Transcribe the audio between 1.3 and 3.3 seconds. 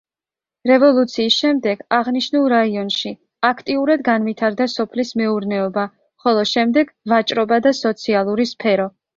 შემდეგ აღნიშნულ რაიონში